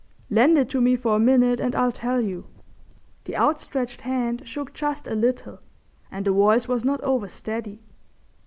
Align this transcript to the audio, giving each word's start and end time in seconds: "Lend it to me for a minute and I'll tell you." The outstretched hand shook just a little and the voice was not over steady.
"Lend 0.31 0.57
it 0.57 0.67
to 0.69 0.81
me 0.81 0.95
for 0.95 1.15
a 1.15 1.19
minute 1.19 1.59
and 1.59 1.75
I'll 1.75 1.91
tell 1.91 2.19
you." 2.19 2.47
The 3.25 3.37
outstretched 3.37 4.01
hand 4.01 4.41
shook 4.47 4.73
just 4.73 5.05
a 5.05 5.13
little 5.13 5.59
and 6.11 6.25
the 6.25 6.31
voice 6.31 6.67
was 6.67 6.83
not 6.83 7.01
over 7.01 7.27
steady. 7.27 7.83